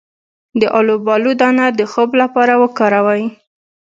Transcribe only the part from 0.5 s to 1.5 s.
د الوبالو